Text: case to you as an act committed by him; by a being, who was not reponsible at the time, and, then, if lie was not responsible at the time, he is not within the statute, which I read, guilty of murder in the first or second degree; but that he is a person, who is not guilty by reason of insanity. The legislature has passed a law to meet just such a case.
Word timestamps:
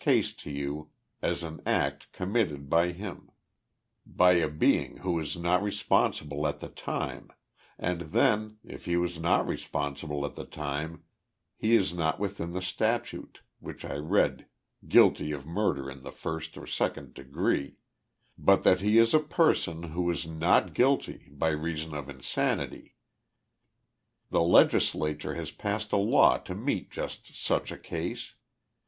case 0.03 0.33
to 0.33 0.49
you 0.49 0.89
as 1.21 1.43
an 1.43 1.61
act 1.63 2.11
committed 2.11 2.67
by 2.67 2.91
him; 2.91 3.29
by 4.03 4.31
a 4.31 4.49
being, 4.49 4.97
who 4.97 5.11
was 5.13 5.37
not 5.37 5.61
reponsible 5.61 6.47
at 6.47 6.59
the 6.59 6.67
time, 6.69 7.29
and, 7.77 8.01
then, 8.11 8.57
if 8.65 8.87
lie 8.87 8.95
was 8.95 9.19
not 9.19 9.45
responsible 9.45 10.25
at 10.25 10.33
the 10.33 10.43
time, 10.43 11.03
he 11.55 11.75
is 11.75 11.93
not 11.93 12.19
within 12.19 12.49
the 12.51 12.63
statute, 12.63 13.41
which 13.59 13.85
I 13.85 13.93
read, 13.93 14.47
guilty 14.87 15.31
of 15.33 15.45
murder 15.45 15.87
in 15.87 16.01
the 16.01 16.11
first 16.11 16.57
or 16.57 16.65
second 16.65 17.13
degree; 17.13 17.75
but 18.39 18.63
that 18.63 18.81
he 18.81 18.97
is 18.97 19.13
a 19.13 19.19
person, 19.19 19.83
who 19.83 20.09
is 20.09 20.25
not 20.25 20.73
guilty 20.73 21.27
by 21.31 21.49
reason 21.49 21.93
of 21.93 22.09
insanity. 22.09 22.95
The 24.31 24.41
legislature 24.41 25.35
has 25.35 25.51
passed 25.51 25.91
a 25.91 25.97
law 25.97 26.39
to 26.39 26.55
meet 26.55 26.89
just 26.89 27.35
such 27.35 27.71
a 27.71 27.77
case. 27.77 28.33